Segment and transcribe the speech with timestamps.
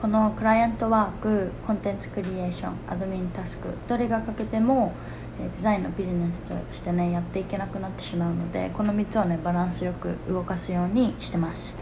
[0.00, 4.94] このクライアントワークコンテンツクリエーションアドミンタスクどれが欠けても
[5.38, 11.76] デザインのビジネスとしてねやっていけなくなってしまうのでこの3つをねバランスよく動かすようにしてます。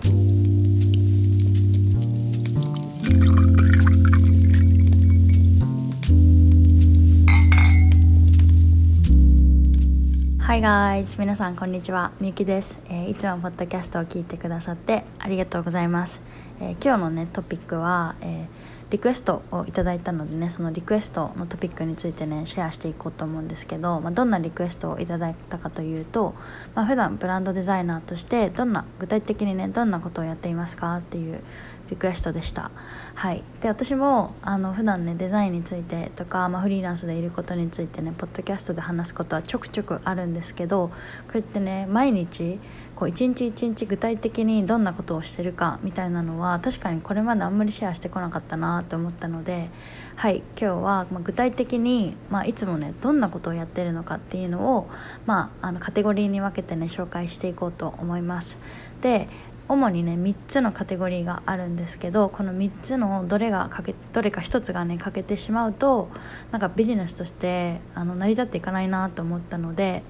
[10.48, 11.20] Hi guys!
[11.20, 12.10] 皆さんこんにちは。
[12.22, 16.22] みゆきです、えー、いつもポッドキャストを聞いてくださってありがとうございます。
[16.58, 26.34] えー、今日のねトピックは、えー、リクエストをいただいたのでねそのリクエストのトピックについてねシェアしていこうと思うんですけど、まあ、どんなリクエストをいただいたかというと、
[26.74, 31.42] まあ、普段ブランドデザイナーとしてどんな具体的にねどんなことをやっていますかっていう
[31.90, 32.70] リクエストでした。
[33.14, 33.42] はい。
[33.60, 40.94] で私もあの普段ねデザインについてとか、まあ、フリーランスでいることについてねポッドキャストで話すことはちょくちょくあるんですけどこ
[41.34, 42.58] うやってね毎日
[42.98, 49.70] こう一日一日具体的にどんなことをしてるかみたいなのは確かにこれまであんまりシェアしてこなかったなと思ったので
[50.16, 54.90] はい今日はま具体的に、まあ、いつもねどんなことをやってるのかっていうのを、
[55.26, 58.58] まあ、あのカテゴリーに分けてね紹介していこうと思います。
[59.00, 59.28] で
[59.68, 66.08] 主にね3つのカテゴリーがあるんですけどこの3つのどれがかけどれか1つがね欠けてしまうと
[66.50, 70.02] なんかビジネスとしてあの成り立っていかないなと思ったので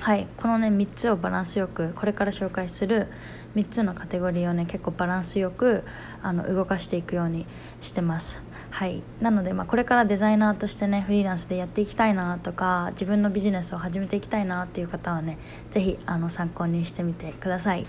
[0.00, 3.08] はいこのね3つをバランスよくこれから紹介する
[3.56, 5.84] 3つのカテゴリーをね結構バランスよく
[6.22, 7.46] あの動かしていくように
[7.80, 15.38] してますはいなので、まあ、これからデザイナーとしてねフリーランスでやっていきたいなとか自分のビジネスを始めていきたいなっていう方はね
[15.70, 17.86] 是非参考にしてみてください。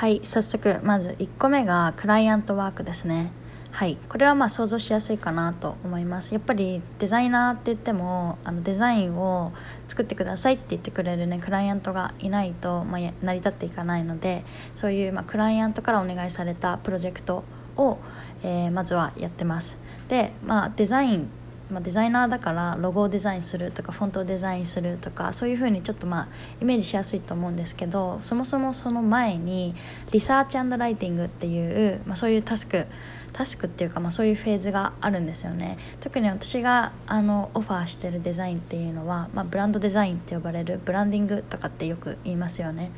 [0.00, 3.32] はい早速まず1個目がクライアントワークですね
[3.72, 3.96] はい。
[4.08, 6.34] これはまあ想像しやすいかなと思います。
[6.34, 9.52] やっぱりデザイナーって言ってもあのデザインを
[9.88, 17.44] 作ってくださいって言ってくれるねクライアントがいないと、まあ、成り立っていかないのでそういう、まあ、クライアントからお願いされたプロジェクト
[17.76, 17.98] を、
[18.42, 19.78] えー、まずはやってます。
[20.08, 21.30] でまあデザイン
[21.70, 26.28] まあ、デザイナーだからロゴをデザインするとかフォントをデザインするとかそういうふうにちょっとまあ
[26.60, 29.74] イメージしやすいと思うんですけどそもそもその前に
[30.12, 32.86] リサーチライティングっていう、まあ、そういうタスク
[33.32, 35.78] タスクっていうか、まあ、そういうフェーズがあるんですよね。
[36.00, 42.90] 特に私があのオファーしてるデザインっていうのは、まあ、ブランドデザインって呼ばれるブランディングとかってよく言いますよね。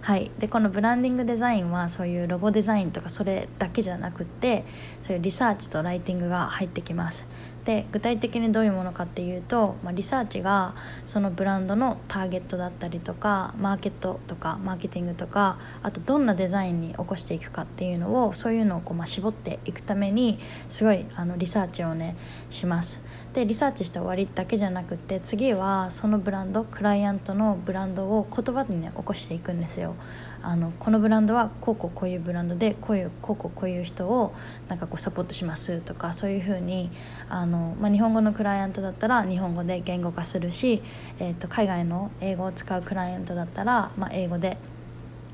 [0.00, 0.30] はい。
[0.38, 4.64] でこのブランディングデザインはそういうロゴデザインとかそれだけじゃなくって
[5.02, 7.26] そういうリサーチとライティングが入ってきます。
[7.68, 10.74] で具体的にどういうものかっていうと、まあ、リサーチが
[11.06, 20.38] そのブランドのターゲットだったりとかマーケットとかマーケティングとかあとどんなデザインに起こしていくかっていうのをそういうのをこう、まあ、絞っていくために
[20.70, 22.16] すごいあのリサーチをね
[22.48, 23.02] します。
[23.34, 29.94] でリサーチして終わりだけじゃなくて次はそのブランドクライアントのブランドを言葉にね起こしていくんですよ。
[30.42, 34.34] あのこのブランドはこうこうこういうブランドでこういうこうこうこういう人を
[34.68, 36.90] なんかこうサポートしますとかそういうふうに
[37.28, 40.82] あの、まあ、日本語のクライアントだったら日本語で言語化するし、
[41.18, 44.58] えー、と海外の英語を使うクライアントだったら、まあ、英語で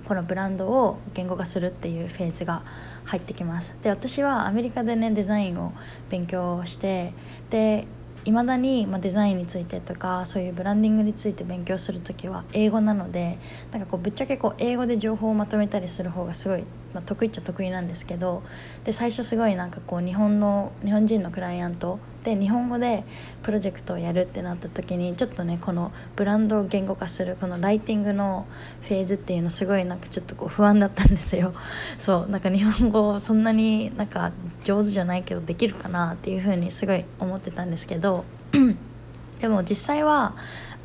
[0.07, 2.63] このブランドを言語化するっていうフェーズが
[3.05, 3.75] 入ってきます。
[3.83, 5.73] で私はアメリカでねデザインを
[6.11, 7.13] 勉強して
[7.51, 7.87] で
[8.25, 13.39] いまだに、ま、デザインについてとかそういうブランディングについて勉強する時は英語なので
[13.71, 16.65] なんかこうぶっちゃけこう英語で情報をまとめたりする方がすごい
[16.95, 18.43] まあ、得意っちゃ得意なんですけど
[18.85, 23.05] で最初すごいなんかこう日本の日本人のクライアントで日本語で
[23.43, 28.47] プロジェクトをやるってなった時にちょっとねこのブランドを言語化するこのライティングの
[28.81, 31.55] フェーズっていうのすごいなんかちょっとこう不安だったんですよ。
[31.99, 34.33] そうなんか日本語そんなになんか
[34.65, 38.25] 上手じゃないけどできるかなっていうふうにすごい思ってたんですけど
[39.41, 40.35] でも実際は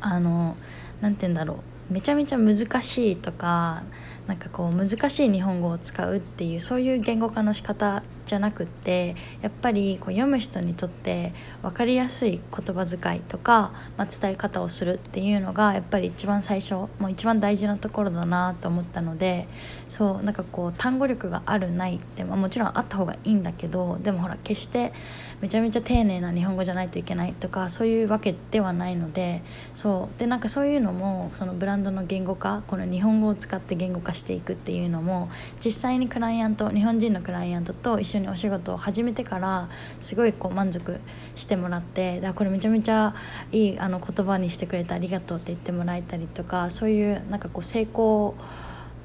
[0.02, 0.56] あの
[1.00, 3.82] 何て言うんだろうめちゃめちゃ難しいとか
[4.26, 11.32] なんかこう難しい日本語を使うっていうそういう言語化の仕方じゃなくってやっぱりこう読む人にとって
[11.62, 19.48] 分かりやすい言葉遣いとか、まあ、伝え方をするっていうのがやっぱり一番最初もう一番大事なところだなと思ったので
[19.88, 24.92] そうなんかこう単語力があるないって、まあ、もちろんあった方がいいんだけどでもほら決して
[25.40, 29.42] めちゃめちゃ丁寧な日本語じゃないといけないとかそういうわけではないので
[29.74, 35.30] そうでなんかそういうのもそのブランドの言語化この日本語を使って言語化していくっていうのも
[35.64, 39.68] 実際にクライアント日本人のクライアントと一緒緒にお仕事を始めてから
[40.00, 41.00] すごいこう満足
[41.34, 43.14] してもらってだこれめちゃめちゃ
[43.52, 48.34] いいあの言葉にしてくれてありがとうって言ってもらえたりとかそういうなんかこう成功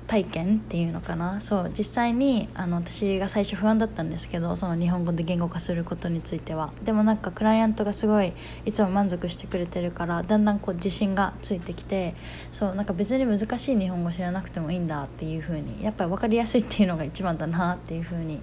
[0.08, 1.42] 体験っていうのかな。
[1.42, 6.72] そう実際にあの私が最初不安だったんですけどその日本語で言語化することについては。
[6.84, 8.34] でもなんかクライアントがすごい
[8.66, 12.16] いつも満足してくれてるからだんだんこう自信がついてきて
[12.52, 18.42] そうなんか別に難しい日本語知らなくてもいいんだっていう風にやっぱり分かりやすいっていうのが一番だなっていう風に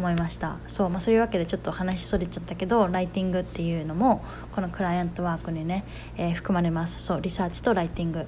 [0.00, 0.56] 思いました。
[0.66, 5.84] そう,、まあ、そういうわけでちょっと話それちゃったけどライティングっていうのもこのクライアントワークにね、
[6.16, 7.00] えー、含まれます。
[7.02, 8.26] そうリサーチとライティング。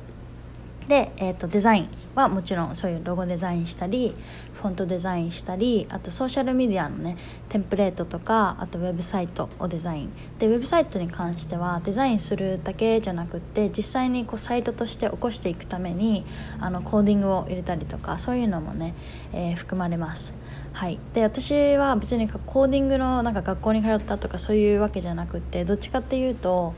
[0.88, 4.14] で、えーと、デザインはもちろんそういうロゴデザインしたり
[4.54, 7.16] フォントデザインしたりあとソーシャルメディアのね
[7.48, 10.12] テンプレートとかあとウェブサイトをデザイン。
[10.38, 16.24] でウェブサイトに関してはデザインするだけじゃなくって実際にこうサイトとして起こしていくために
[16.60, 18.94] あのコーディングを入れたりとかそういうのもね、
[19.32, 20.34] えー、含まれます。
[20.72, 26.74] はい、で私は別にコーディングのなんか学校に通ったとかそういうわけじゃなくてどっちかっていうと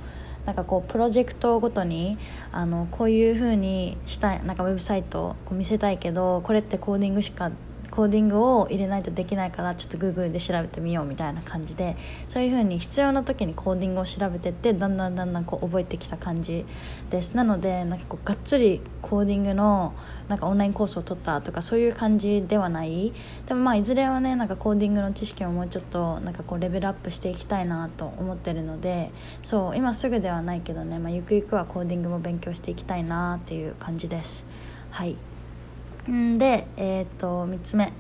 [0.46, 2.19] なんかこうプロジェクトごとに
[2.52, 7.50] あのこういうふうにしたいなんかウェブサイトを見せたいけどこれってコーディングしか
[7.94, 11.96] コーディングを入れないとできないからちょっと Google で調べてみようみたいな感じで
[12.29, 16.64] そういうふうに必要な時にコーディングを調べてってだんだんだんだんこう覚えてきた感じ
[17.11, 17.35] です。
[17.35, 19.94] なのでなんかこうがっつりコーディングの
[20.29, 23.12] なんかオンラインコースを取ったとかそういう感じではない。
[23.46, 29.11] でもまあいずれはねなんかコーディングの知識をもうちょっとなんかこうレベルアップしていきたいなと思ってるので
[29.43, 34.46] そう今すぐではないけどね、まあ、ゆくゆくはコーディングも勉強していきたいなっていう感じです。
[34.91, 35.17] はい。
[36.11, 37.93] んでえっ、と3つ目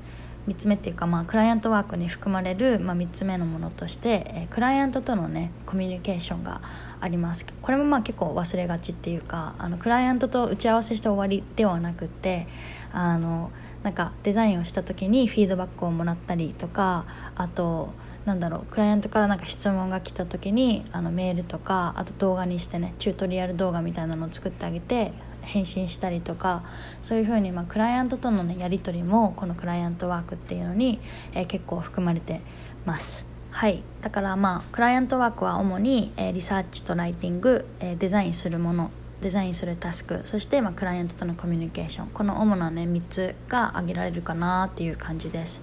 [0.48, 6.60] 3つ目っていうか、まあ、クライアントワークに含まれる、まあ、3つ目のものとして、えー、クライアントとのねコミュニケーションが
[7.00, 7.46] あります。
[7.62, 12.46] これもまあ結構忘れがちっていうかあのクライアントと打ち合わせして終わりではなくて
[12.92, 13.50] あの
[13.82, 17.04] なんかデザインをした時にフィードバックをもらったりとか
[17.36, 17.92] あと
[18.24, 25.12] なんだろうクライアントからなんか質問が来た時にあのメールとかあと動画にしてねチュートリアル動画みたいなのを作ってあげて
[25.44, 26.64] 返信したりとか
[27.02, 31.00] そういうふうに、まあ、クライアントとの、ね、やり取りもこのクライアントワークっていうのに、
[31.34, 32.40] えー、結構含まれて
[32.84, 33.26] ます。
[33.50, 33.82] はい。
[34.00, 42.06] だからまあクライアントワークは主に、えー、リサーチとライティング、えー、デザインするものデザインするタスクそして、まあ、クライアントとのコミュニケーション。
[42.08, 45.62] この主なね3つが挙げられるかなっていう感じです。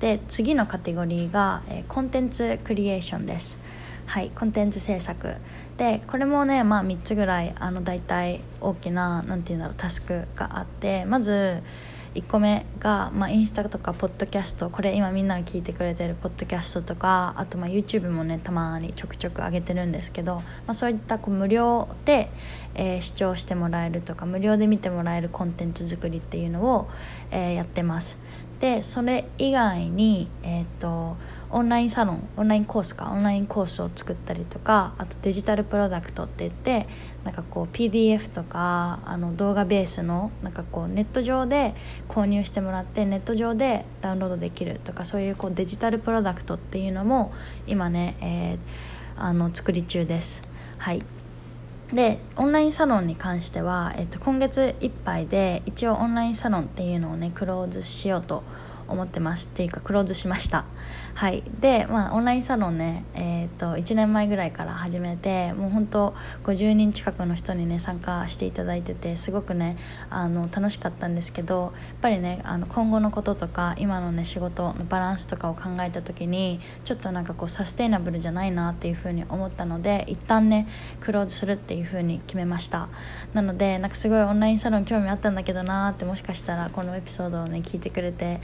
[0.00, 3.58] で次のカテゴリーが、えー、コンテンツクリエーションです。
[4.10, 5.36] はいコンテンツ制作。
[5.76, 11.62] でこれもねまあ3つぐらいあの大体大きな何て言うんだろうタスクがあってまず
[12.16, 14.68] 1個目が、まあ、インスタとかポッドキャスト。
[14.68, 20.42] これ今みんなが聞いてくれてるポッドキャストとかあとまあ YouTube もねたまにちょくちょく上げてるんですけど、ま
[20.72, 22.32] あ、そういったこう無料で、
[22.74, 26.90] えー、視聴してもらえるとか無料で見てもらえるコンテンツ作りっていうのを、
[27.30, 28.18] えー、やってます。
[28.58, 31.16] でそれ以外にえっ、と
[31.52, 36.86] オンラインサロンオンラインコースかオンラインコースを作ったりとかあとデジタルプロダクトって言って
[37.24, 41.74] なんかこう PDF とかあの動画ベースのなんかこうネット上で
[42.08, 47.32] 購入してもらってネット上でダウンロードできるとかそういうこうデジタルプロダクトっていうのも
[47.66, 50.42] 今ね、えー、あの作り中です。
[50.78, 51.02] はい
[51.92, 58.44] でオンラインサロンに関しては、えっと、今月いっぱいで一応オンラインサロンっていうのをねクローズしようと思
[58.90, 60.64] 思ってますっていうかクローズしました。
[61.14, 61.42] はい。
[61.60, 66.14] でまあオンラインサロンねえっ、ー、と1年前ぐらいから始めてもう本当
[66.44, 69.76] 50人近くの人にね参加していただいててすごくね
[70.08, 80.68] あの楽しかったんですけどやっぱりねあの今後のこととか今のね仕事のバランスとかを考えた時にちょっとなんかこうサステイナブルじゃないなっていうふうに思ったので一旦ね
[81.00, 82.88] クローズするっていうふうに決めました。
[83.34, 88.40] なのでなんかすごいオンラインサロン興味あったんだけどなーってもしかしたらこのエピソードをね聞いてくれて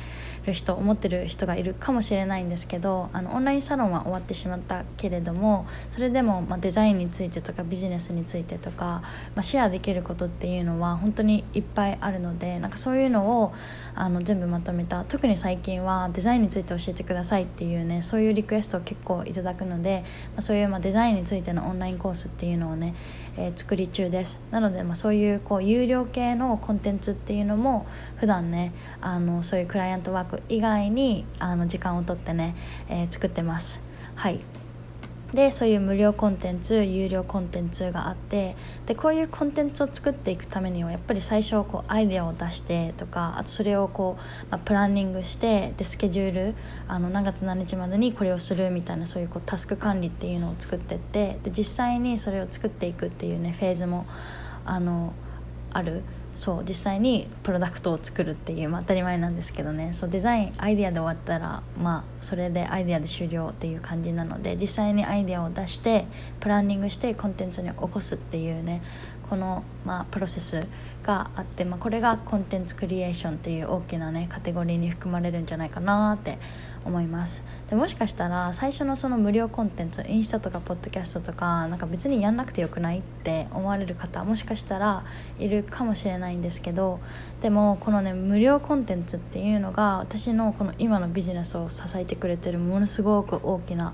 [0.47, 9.03] る人思ってる人がいるかもしれないんですけどあのオンラインサロンは終わってしまったけれどもそれでも、ま、デザインについてとかビジネスについてとか、
[9.35, 13.53] ま、シェアできることっていうのは本当にいっぱいあるのでなんかそういうのを
[13.95, 22.95] あの全部まとめた特に最近はデザインについて教えてくださいっていうねそういうリクエストを結構いただくので、ま、そういうまデザインについてのオンラインコースっていうのをね、
[23.37, 24.41] えー、作り中です。
[24.51, 32.57] なのでまあそういうこう有料系のコンテンツっていうのも普段ねあのそういうクライアントワーク以外にあの時間をとってね、
[32.89, 33.81] えー、作ってます。
[34.15, 34.41] はい。
[35.33, 38.55] でそういう無料コンテンツ有料コンテンツがあって
[38.87, 46.55] でこういうコンテンツを作っていくためにはやっぱり最初こうアイデアを出してとかあとそれをこう、まあ、プランニングしてでスケジュール
[46.87, 54.07] あの何月何日までにこれをするみたいなそういうこうタスク管理っていうのを作ってってで実際にそれを作っていくっていうねフェーズも
[54.65, 55.13] あの
[55.73, 56.03] ある。
[56.37, 59.93] そう実際にプロダクトを作るっていう、まあ、当たり前なんですけどね。
[59.95, 66.05] そうデザインアイデアで終わったらまあそれでアイデアで終了っていう感じなので実際にアイデアを出して
[66.41, 68.83] プランニングしてコンテンツに起こすっていうね
[69.29, 70.67] この、まあ、プロセス
[71.03, 76.39] があって、まあ、これがコンテンツクリエーションっていう大きなねカテゴリーに含まれるんじゃないかなって
[76.85, 77.43] 思います。
[77.69, 85.05] でもしかしたら最初のその無料コンテンツインスタとかポッドキャストとかなんか別にやんなくてよくないって思われる方もしかしたら
[85.39, 87.01] いるかもしれないんですけど
[87.41, 93.93] でもこのね無料コンテンツっていうのが私のこの今のビジネスを支えてくれてるものすごく大きな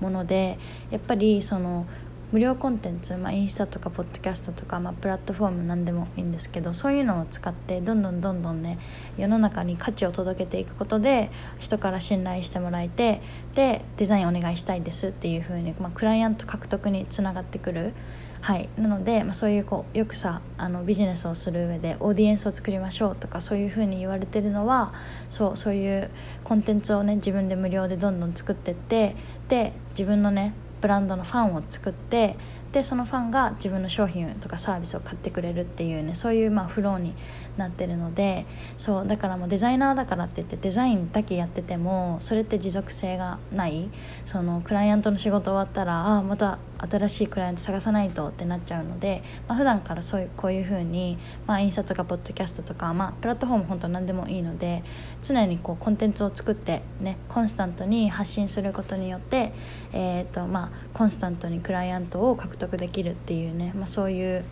[0.00, 0.58] もので
[0.90, 1.86] やっぱりその
[2.32, 8.78] 無料コンテンツ、まあ、インスタとかポッドキャストとか、まあ、プラットフォーム何でもいいんですけどそういうのを使ってどんどんどんどんね
[9.18, 13.20] 世の中に価値を届けていくことで人から信頼してもらえて
[13.54, 17.92] でデザインお願いしたいですっていう風にまに、クライアント獲得につながってくる。
[18.40, 24.92] はい、なので、まあ、そういうこうよくさあのビジネスをする上でオーディエンスを作りましょうとかそういうふうに言われてるのは
[25.30, 26.10] そうそういう
[26.42, 29.14] コンテンツをね自分で無料でどんどん作ってって
[29.48, 32.36] で自分のねブランドのファンを作って
[32.72, 37.14] でそのファンが自分の商品とかサービスを買ってくれるっていうねそういうまあフローに
[37.56, 43.90] なってるのでそうだからもうデザイナーだからって言ってデザインだけやっててもそれって持続性がない。
[44.26, 54.82] そのクライアントの仕事終わったらああまた新しいクライアント探さないとってなっちゃうので、まあ、普段からそういうこういうふうに、まあ、インスタとかポッドキャストとか、まあ、プラットフォーム本当何でもいいので
[55.22, 59.52] 常にこうコンテンツを作ってねコンスタントに発信することによって、
[59.92, 64.44] えーとまあ、コンスタントにクライアントを獲得できるっていうね、まあ、そういう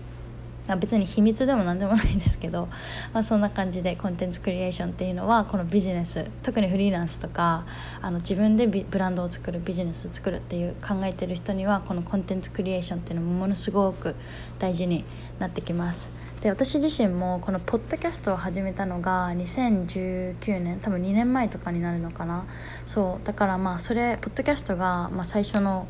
[0.76, 2.68] 別に秘密でも何でもないんですけど、
[3.12, 7.66] まあ、そんな感じでコンテンツクリエーションっていうのはこのビジネス特にフリーランスとか
[8.00, 14.14] あの自分でブランドを作るビジネスを作るっていう考えてる人にはこのコンテンツクリエーションっていうのもものすごく
[14.58, 15.04] 大事に
[15.38, 16.10] なってきます。
[16.40, 22.46] で私自身もこのポッドキャストを始めたのが2019年多分2年前とかになるのかな
[22.86, 25.86] そうだからまあそれポッドキャストがまあ最初の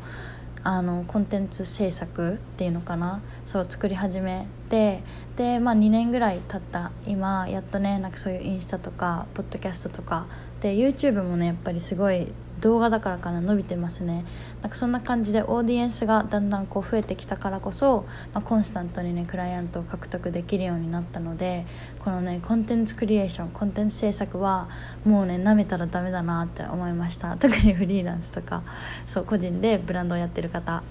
[0.63, 3.21] あのコンテンツ制作っていうのかな？
[3.45, 5.01] そう作り始めて
[5.35, 6.91] で、まあ、2年ぐらい経った。
[7.07, 10.27] 今やっとねなんかそういうインスタとかポッドキャストとか。
[10.61, 12.27] で YouTube もねやっぱりすごい
[12.61, 14.23] 動画だからかな伸びてますね。
[14.61, 21.65] なんかそんな感じでオーディエンスがだんだんこう増えてきたからこそ、まあ、コンスタントにねクライアントを獲得できるようになったので
[21.99, 24.69] このねコンテンツクリエーションコンテンツ制作は
[25.03, 27.35] もうねなめたらダメだなって思いました。
[27.41, 28.63] 特にフリーランスとか。
[29.07, 30.83] そう個人でブランドをやってる方。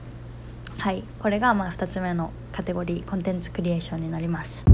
[0.79, 1.05] はい。
[1.19, 4.65] これがまあ2つ目のカテゴリーコンテンツクリエーションになります。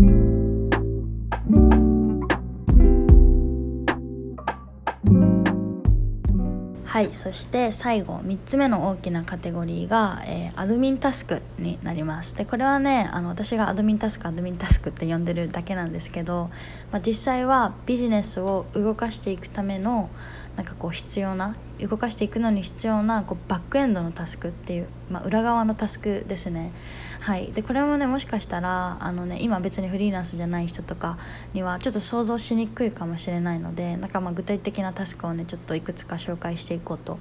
[6.97, 12.35] はいそして最後3つ目の大きなカテゴリーが、えー、アドミンタスクになります。
[12.35, 16.49] でこれはねあの私がアドミンタスクアドミンタスクって呼んでるだけなんですけど、
[16.93, 20.09] まあ、実際はビジネスを動かしていくための
[20.57, 26.73] なんかこう必要な動かしていくのに必要なこうバックエンドのタスクっていう、まあ、裏側のタスクですね。
[27.21, 31.19] はい、でこれもねもしかしたらあの、ね、今別にフリーランスじゃない人とか
[31.55, 37.19] にはちょっと想像しにくいかもしれないのでなんかま具体的なタスクをねちょっといくつか紹介していこうと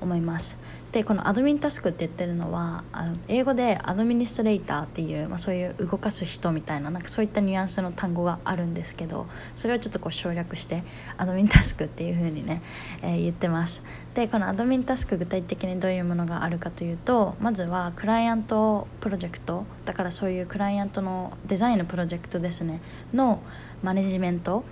[0.00, 0.58] 思います。
[0.92, 10.84] でこのアドミンタスクって言ってるのはあの英語でアドミニストレーターっていう、まあ、そういう動かす人みたいななんかそういったニュアンスの単語があるんですけどそれをちょっとこう省略して
[11.18, 12.62] アドミンタスクっていう風にね、
[13.02, 13.82] えー、言ってます。
[14.14, 22.80] でこのアドミンタスク具体的にどういうものがあるかというとまずはクライアントプロジェクトだからそういうクライアントのデザインのプロジェクトですね
[23.12, 23.42] の
[23.82, 24.64] マネジメント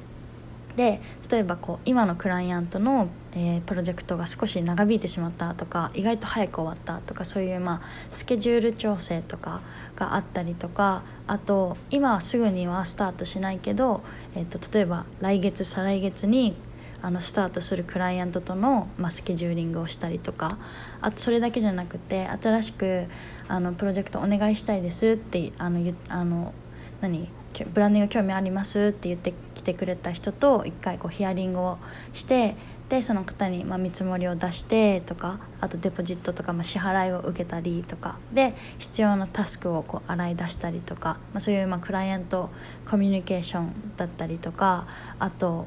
[0.76, 1.00] で
[1.30, 9.60] 例えばこう今のクライアントの、えー、プロジェクトが少し長引いてしまったとか意外と早く終わったとかそういう、まあ、スケジュール調整とか
[9.94, 14.02] があったりとかあと今はすぐにはスタートしないけど、
[14.34, 16.56] えーと、例えば来月再来月に
[17.02, 20.58] あのスタートするクライアントとの、まあ、スケジューリングをしたりとか
[21.02, 23.06] あとそれだけじゃなくて新しく
[23.46, 26.54] あのプロジェクトお願いしたいですってあのあの
[27.02, 27.28] 何？
[27.62, 31.78] ブランディング興味ありますって言ってきてくれた人と一回こうヒアリングを
[32.12, 32.56] して
[32.88, 42.50] でその方にま見積もりを出してとかあとデポジットとかま支払いを受けたりとかで必要なタスクをこう洗い出したりとか、まあ、そういうまクライアント
[42.88, 44.86] コミュニケーションだったりとか
[45.18, 45.66] あと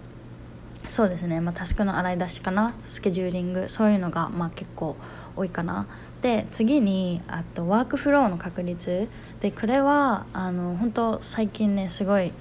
[0.85, 4.95] そうですね、まあ、タスクの洗い出しかなスケジューリングそういうのがまあ結構
[5.35, 5.85] 多いかな。
[6.27, 9.07] で次にあとワークフローの確率。
[9.39, 12.33] でこれはあの本当最近ねすごい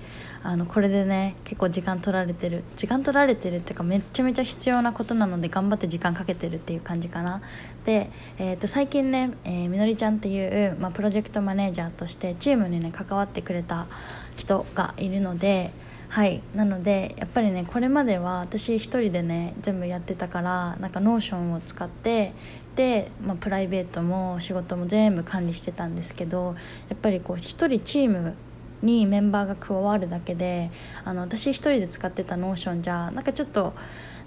[0.43, 2.65] あのこれでね結構時間取られてる。
[2.75, 7.43] 時間取られてるっていうかめちゃめちゃ必要なことなので頑張って時間かけてるっていう感じかな。
[7.85, 13.87] で、えー、と最近ね、えー、みのりちゃんっていう、まあ、プロジェクトマネージャーとしてチームにね関わってくれた
[14.35, 15.71] 人がいるので
[16.09, 16.43] はい。
[16.55, 22.33] なのでやっぱりねこれまでは私一人でね全部やってたからなんか Notion を使って
[22.77, 26.55] で、まあ、プライベートも仕事も全部管理してたんですけど
[26.89, 28.35] やっぱりこう一人チーム
[28.83, 30.71] にメンバーが加わるだけで
[31.05, 33.73] あの私一人で使ってた Notion じゃなんかちょっと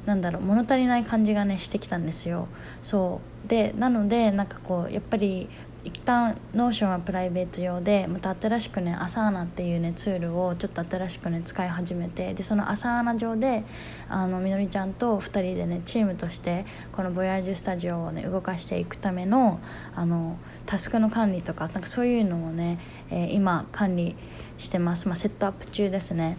[0.06, 2.48] なんだろう物足りない感じがねしてきたんですよ。
[2.82, 3.48] そう。
[3.48, 5.50] でなのでなんかこうやっぱり
[5.90, 13.64] 一旦 Notion はプライベート用でまた新しくね Asana っていうねツールをちょっと新しくね使い始めてでその Asana 上で
[14.08, 19.60] あのみのりちゃんと2人でねチームとしてこのボヤージュスタジオをね動かしていくための
[19.96, 22.78] あのタスクの管理とかなんかそういうのをね、
[23.10, 24.16] えー、今管理
[24.60, 26.38] してます、まあ、セットアップ中ですね。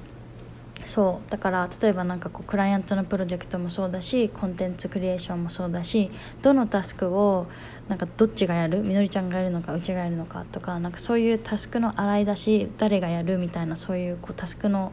[0.84, 6.10] そうだから例えばなんかこうクライアントのプロジェクトもそうだしコンテンツクリエーションもそうだし
[6.42, 7.46] どのタスクを
[7.88, 14.92] なんかどっちがやるみのりちゃんがやるのかうちがやるのかとかなんかそういうタスクの洗い出し誰がやるみたいなそういうこうタスクの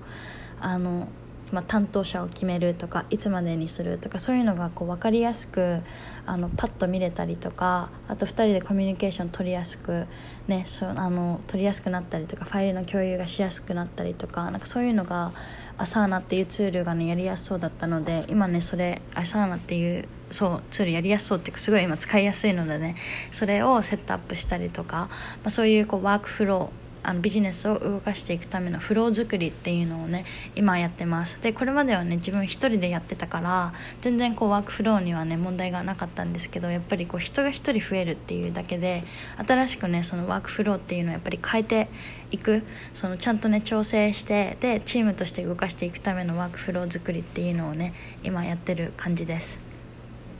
[0.59, 1.07] あの、
[1.51, 5.81] まあ、担当者を決めるとかいつまでにするとかそういうのがこう分かりやすく
[6.25, 10.07] あのパッと見れたりとかあと2人でコミュニケーション取りやすく、
[10.47, 15.31] ね、そあの取りやすくなったりとかファイルの共有がしやすくなったりとかなんかそういうのが
[15.77, 22.95] アサーナっていうツールがねやりやすそうだったので今ねそれアサーナっていうそうツールやりやすそうっていうかすごい今使いやすいのでね
[23.31, 25.09] それをセットアップしたりとか、ま
[25.45, 30.25] あ、そういうこうワークフローあのビジネスを動かしていくためのフロー作りっていうのをね
[30.55, 39.03] 今やってますでこれまではね自分一人でやってたから全然こうワークフローにはね問題がなかったんですけどやっぱりこう人が一人増えるっていうだけで
[39.37, 41.89] 新しくねそのワークフローっていうのをやっぱり変えて
[42.31, 42.63] いく
[42.93, 49.66] そのちゃんとね調整してでチームとして動かしていくためのワークフロー作りっていうのをね今やってる感じです。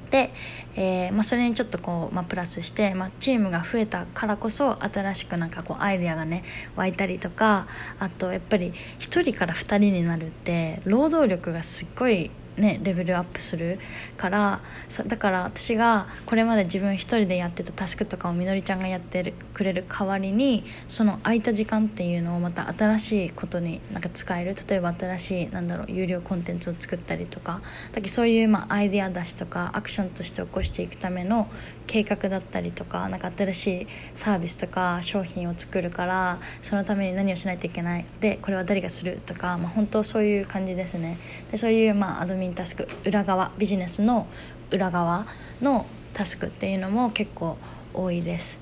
[0.09, 0.31] で、
[0.75, 6.43] えーまあ、それにちょっとこう、まあ、プラスして、まあ、チームが増えたからこそ新しくなんかこうアイデアがね
[6.75, 7.67] 湧いたりとか
[7.99, 13.79] あとやっぱり1人から2人になるって労働力がすっごいね、レベルアップする
[14.17, 14.61] から
[15.05, 24.55] だから私がこれまで自分一人でやってたタスクとかをみのりちゃんがやってくれる代わりにその空いた時間っていうのをまた新しいことになんか使える。
[24.67, 27.61] 例えば新しいなんだろう有料コンテンツを作ったりとか
[27.93, 31.47] だけそういうまあアイデア出しとかアクションとして起こしていくための
[31.85, 38.05] 計画だったりとかなんか新しいサービスとか商品を作るからそのために何をしないといけない。
[38.19, 41.17] でこれは誰がするとか、まあ、本当そういう感じですね。
[41.51, 44.27] でそういうまあ admin task 裏側ビジネスの
[44.71, 45.25] 裏側
[45.61, 47.57] のタスクっていうのも結構
[47.93, 48.59] 多いです。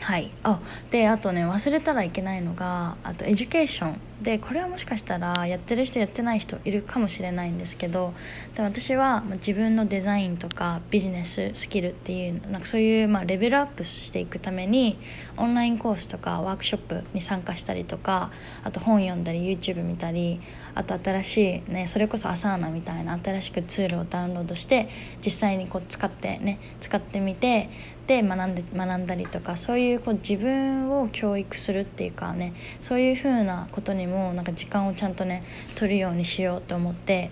[0.00, 0.30] はい。
[0.42, 4.00] あであとね忘れたらいけないのがあと education。
[4.22, 8.14] でこれはもしかしたらやってる人やってない人いるかもしれないんですけど
[8.56, 14.98] で私は自分のデザインとかビジネススキルっていうなんかそういうまあレベルアップしていくために
[15.36, 18.30] オンラインコースとかワークショップに参加したりとか
[18.62, 20.40] あと本読んだり YouTube 見たり
[20.74, 24.88] あと新しいねそれこそアサーナみたいな新しくツールをダウンロードして
[25.24, 27.68] 実際にこう使ってね使ってみて
[28.06, 35.42] で学んで学んだりとかそういうこう自分を教育するっていうかねそういうふうなことにもなんか時間をちゃんとね
[35.74, 37.30] 取るようにしようと思って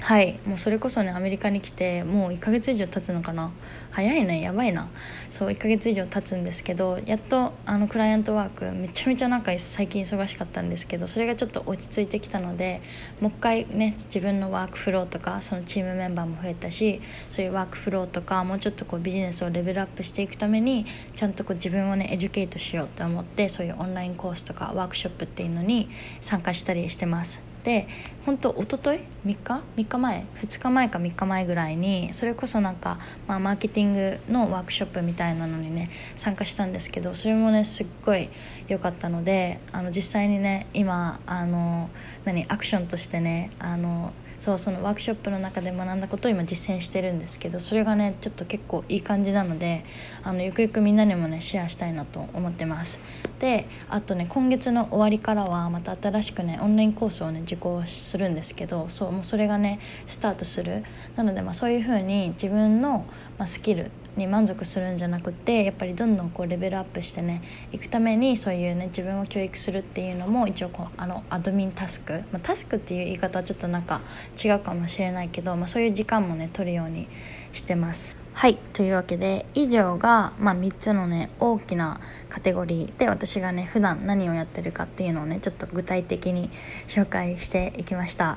[0.00, 0.38] はい。
[0.44, 3.50] もうそれこそねアメリカに来てもう1ヶ月以上経つのかな。
[3.90, 4.42] 早いね。
[4.42, 4.88] やばいな。
[5.30, 12.82] そう1ヶ月以上経つんですけどやっとあの client work めちゃめちゃなんか最近忙しかったんですけどそれがちょっと落ち着いてきたので
[13.20, 25.88] もう一回ね自分のワークフローとかそのチームメンバーも増えたしそういうワークフローとかもうちょっとこうビジネスをレベルアップしていくためにちゃんとこう自分をね educate しようと思ってそういうオンラインコースとかワークショップっていうのに
[26.20, 27.45] 参加したりしてます。
[27.66, 27.88] で
[28.24, 38.28] 本当一昨日？3日？3日前？2日前か3日前ぐらいにそれこそなんか、まあ、マーケティングのワークショップみたいなのにね参加したんですけどそれもねすっごい
[38.68, 41.90] 良かったのであの実際にね今あの
[42.24, 49.84] 何アクションとしてねあのそうそのワークショップの中で学んだことを今実践してるんですけどそれがねちょっと結構いい感じなので
[50.22, 53.00] あのゆくゆくみんなにもねシェアしたいなと思ってます。
[53.40, 60.84] であとね今月の終わりからはまた新しくねオンラインコースをね受講するんですけどそうもうそれがねスタートする。
[61.16, 63.06] なのでまあそういうふうに自分の、
[63.38, 74.00] まあ、スキルに満足するんじゃなくてやっぱりどんどんこうレベルアップしてねいくためにそういうね自分を教育するっていうのも一応こうあのアドミンタスク、まあ、タスクっていう言い方はちょっとなんか
[74.42, 77.08] 違うかもしれないけど、まあ、そういう時間もね取るように
[77.52, 78.16] してます。
[78.32, 78.58] はい。
[78.74, 86.50] というわけで以上が、まあ、3つのね大きなカテゴリーで私がね普段何をやってるかっていうのをねちょっと具体的に
[86.86, 88.36] 紹介していきました。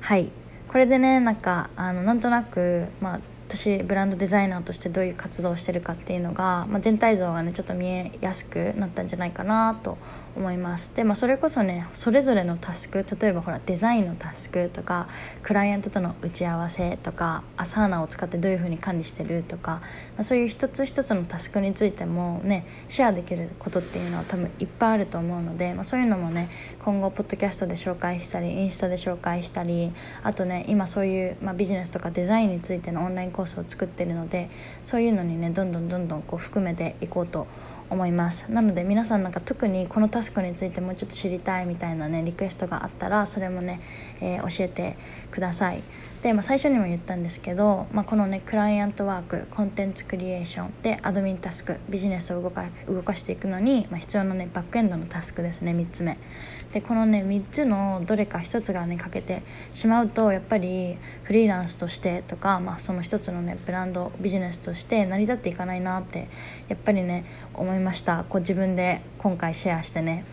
[0.00, 0.30] はい。
[0.68, 9.98] これでねなんかあのなんとなく、まあ、私ブランドデザイナーとしてどういう活動をしてるかっていうのが、まあ、全体像がねちょっと見えやすくなったんじゃないかなと
[10.36, 15.08] 思いますで、まあ、それこそねそれぞれのタスク例えばほらデザインのタスクとか
[15.42, 26.48] クライアントとの打ち合わせとかアサーナを使ってどういうふうに管理してるとか、まあ、そういう一つ一つのタスクについてもねシェアできることっていうのは多分いっぱいあると思うので、まあ、そういうのもね
[26.84, 34.50] 今後ポッドキャストで紹介したりインスタで紹介したりあとね今そういう、まあ、ビジネスとかデザインについてのオンラインコースを作ってるので
[34.82, 37.69] そういうのにねどんどんどんどんこう含めていこうと思います。
[37.90, 38.46] 思います。
[38.48, 43.80] なので皆さんなんか特にこのタスクについてもうちょっと知りたいみたいなねリクエストがあったらそれもね、
[44.20, 44.96] えー、教えて
[45.30, 45.82] ください。
[46.22, 56.18] で、まあ、最初にも言ったんですけど、まあ、このねクライアントワークコンテンツクリエーションでアドミンタスクビジネスを動か動かしていくのに、まあ、必要なねバックエンドのタスクですね3つ目。
[56.72, 66.28] でこのね3つのどれか1つがね欠けてしまうとやっぱりフリーランスとしてとか、まあ、その1つのねブランドビジネスとして成り立っていかないなって
[66.68, 68.24] やっぱりね思いました。
[68.28, 70.24] こう自分で今回シェアしてね。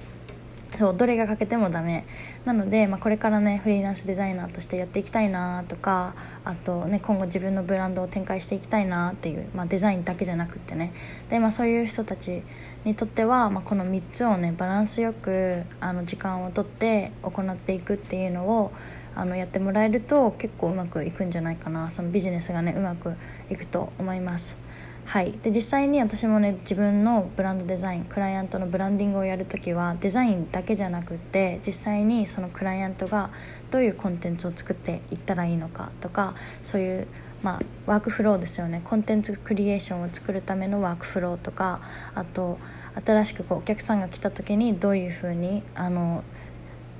[0.75, 2.05] そうどれが欠けてもダメ。
[2.45, 10.93] なので、まあ、これからねフリーランスデザイナーとしてやっていきたいなとかあとね今後自分のブランドを展開していきたいなっていう、まあ、デザインだけじゃなくってね。
[11.29, 12.43] で、まあ、そういう人たち
[12.83, 18.71] にとっては、まあ、この3つをねバランスよくあの時間をとって行っていくっていうのを
[19.15, 21.89] あのやってもらえると結構うまくいくんじゃないかな。
[21.89, 23.15] そのビジネスがねうまく
[23.49, 24.66] いくと思います。
[25.07, 33.29] はい、で実際に私もね自分のブランドデザインクライアントのブランディングをやるときはデザインだけじゃなくって実際にそのクライアントが
[33.71, 37.07] どういうコンテンツを作っていったらいいのかとかそういう
[37.41, 38.81] まあ、ワークフローですよね。
[38.83, 41.81] コンテンツクリエーションを作るためのワークフローとか
[42.15, 42.57] あと
[43.05, 46.23] 新しくこうお客さんが来た時にどういうふうにあの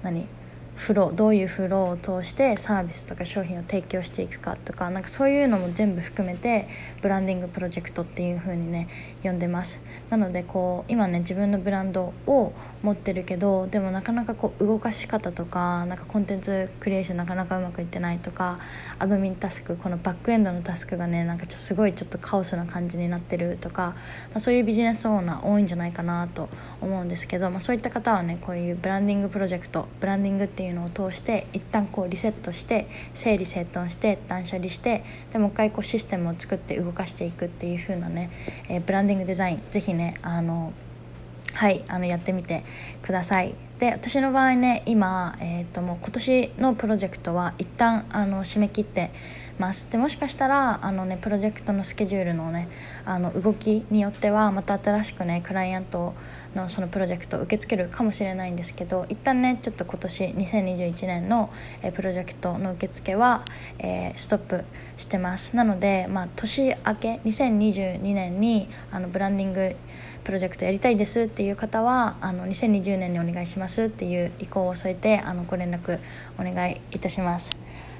[0.03, 0.27] 何
[0.77, 6.67] フローどういうフローを通してサービスとか商品を提供していくかとかなんかそういうのも全部含めて
[7.01, 8.87] ブランディングプロジェクトっていう風にね
[9.23, 9.79] 呼んでます。
[10.09, 18.59] なのでこう今ね自分のブランドを持ってるけどでもなかなかこう動かし方とかなんかコンテンツクリエーションなかなかうまくいってないとか
[18.99, 23.95] アドミンタスクこのバックエンドのタスクがねなんかちょすごいちょっとカオスな感じになってるとか、ま
[24.35, 26.49] あ、そういうビジネスオーナー多いんじゃないかなと
[26.81, 38.29] 思うんですけど、まあ、そういった方はねこういうブランディングプロジェクトブランディングっていうのを通して一旦こうリセットして整理整頓して断捨離してでもう一回こうシステムを作って動かしていくっていう風なね、
[38.69, 40.73] えー、ブランディングデザインぜひねあの
[41.53, 42.63] はいあのやってみて
[43.01, 43.55] ください。
[43.79, 49.11] で私の場合ね今、えーと、もう今年のプロジェクトは一旦あの締め切って
[49.59, 49.91] ます。
[49.91, 52.69] でもしかしたらあの、ね、プロジェクトのスケジュールの,、ね、
[53.05, 56.15] あの動きによってはまた新しくねクライアント
[56.55, 61.51] のそのプロジェクトを受け付けるかもしれないんですけど一旦ねちょっと今年2021年の、
[61.83, 63.43] えプロジェクトの受付は、
[63.79, 64.63] えー、ストップ
[64.97, 65.55] してます。
[65.55, 69.75] なので、まあ、年明け2022年にあのブランディング
[70.27, 75.99] プロジェクトやりたいですっていう方はあの2020年にお願いしますっていう意向を添えてあのご連絡
[76.37, 77.49] お願いいたします。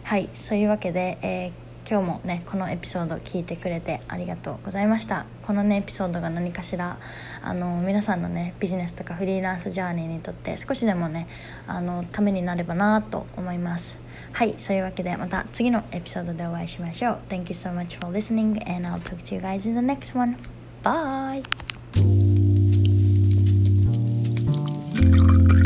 [0.03, 5.25] はいそういうわけで、えー今日もねこのエピソード聞いてくれてありがとうございました。
[5.45, 6.97] このねエピソードが何かしら
[7.41, 11.29] あの皆さんのねビジネスとかフリーランスジャーニーにとって少しでもね
[11.65, 13.97] あのためになればなと思います。
[14.33, 17.19] はいそういうわけでまた次のエピソードでお会いしましょう。
[17.29, 20.35] Thank you so much for listening and I'll talk to you guys in the next one.
[20.83, 21.76] Bye!
[21.97, 22.11] Thank
[25.51, 25.56] you.